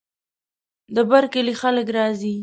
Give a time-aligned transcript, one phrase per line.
[0.95, 2.35] د بر کلي خلک راځي.